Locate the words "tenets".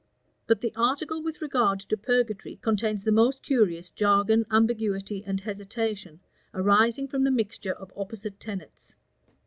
8.39-8.95